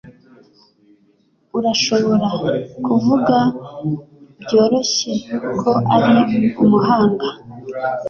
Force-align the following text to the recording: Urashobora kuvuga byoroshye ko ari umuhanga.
Urashobora 1.57 2.29
kuvuga 2.85 3.37
byoroshye 4.41 5.13
ko 5.59 5.71
ari 5.95 6.27
umuhanga. 6.63 7.27